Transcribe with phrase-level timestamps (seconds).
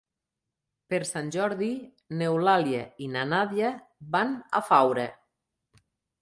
[0.93, 1.67] Per Sant Jordi
[2.21, 3.71] n'Eulàlia i na Nàdia
[4.17, 5.07] van a Faura.